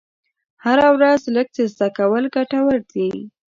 هره 0.63 0.87
ورځ 0.95 1.21
لږ 1.35 1.47
څه 1.55 1.63
زده 1.73 1.87
کول 1.97 2.23
ګټور 2.35 2.77
دي. 2.93 3.09